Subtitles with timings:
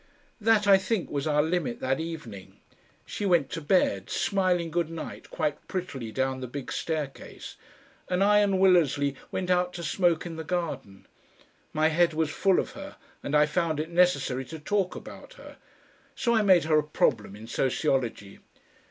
[0.39, 2.59] That, I think, was our limit that evening.
[3.05, 7.55] She went to bed, smiling good night quite prettily down the big staircase,
[8.09, 11.05] and I and Willersley went out to smoke in the garden.
[11.71, 15.57] My head was full of her, and I found it necessary to talk about her.
[16.15, 18.39] So I made her a problem in sociology.